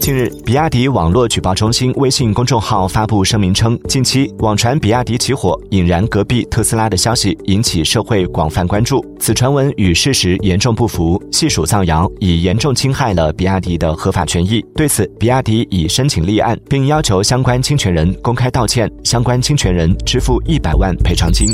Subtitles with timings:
[0.00, 9.04] 近日比亚迪网络举报中心微信公众号发布声明称近期网传比亚迪起火引燃隔壁特斯拉的消息引起社会广泛关注。
[9.18, 14.64] 此传闻与事实严重不符系属造谣已严重侵害了比亚迪的合法权益。
[14.74, 21.48] 对此比亚迪已申请立案并要求相关侵权人公开道歉相关侵权人支付一百万赔偿金。